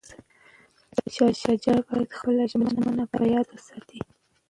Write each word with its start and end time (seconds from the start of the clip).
شاه 1.13 1.33
شجاع 1.43 1.79
باید 1.87 2.09
خپله 2.17 2.43
ژمنه 2.51 3.03
په 3.13 3.19
یاد 3.33 3.47
وساتي. 3.49 3.99